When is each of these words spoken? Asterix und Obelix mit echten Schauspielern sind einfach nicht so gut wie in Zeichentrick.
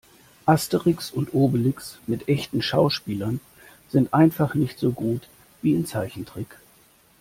Asterix 0.47 1.11
und 1.11 1.35
Obelix 1.35 1.99
mit 2.07 2.27
echten 2.27 2.63
Schauspielern 2.63 3.39
sind 3.89 4.15
einfach 4.15 4.55
nicht 4.55 4.79
so 4.79 4.93
gut 4.93 5.27
wie 5.61 5.73
in 5.73 5.85
Zeichentrick. 5.85 6.57